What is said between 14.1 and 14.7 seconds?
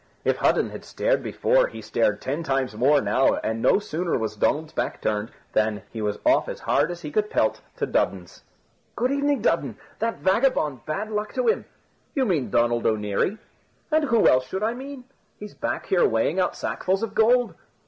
else should